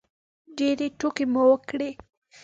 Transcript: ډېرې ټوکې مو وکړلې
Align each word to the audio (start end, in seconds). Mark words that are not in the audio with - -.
ډېرې 0.57 0.87
ټوکې 0.99 1.25
مو 1.31 1.41
وکړلې 1.51 1.91